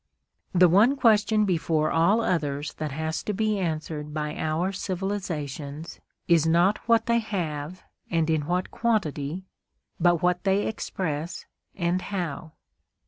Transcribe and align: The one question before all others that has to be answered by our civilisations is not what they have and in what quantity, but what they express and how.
The 0.51 0.67
one 0.67 0.95
question 0.95 1.45
before 1.45 1.91
all 1.91 2.21
others 2.21 2.73
that 2.79 2.91
has 2.91 3.21
to 3.21 3.33
be 3.33 3.59
answered 3.59 4.15
by 4.15 4.35
our 4.35 4.71
civilisations 4.71 5.99
is 6.27 6.47
not 6.47 6.79
what 6.87 7.05
they 7.05 7.19
have 7.19 7.83
and 8.09 8.27
in 8.27 8.47
what 8.47 8.71
quantity, 8.71 9.45
but 9.99 10.23
what 10.23 10.43
they 10.43 10.65
express 10.65 11.45
and 11.75 12.01
how. 12.01 12.53